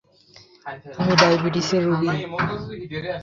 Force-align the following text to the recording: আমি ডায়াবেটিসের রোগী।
আমি 0.99 1.13
ডায়াবেটিসের 1.21 1.81
রোগী। 1.87 2.09